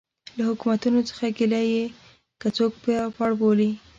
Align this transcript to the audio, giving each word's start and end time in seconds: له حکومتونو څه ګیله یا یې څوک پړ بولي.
له 0.35 0.43
حکومتونو 0.49 0.99
څه 1.09 1.25
ګیله 1.37 1.61
یا 1.63 1.69
یې 1.75 1.85
څوک 2.57 2.71
پړ 3.17 3.31
بولي. 3.39 3.71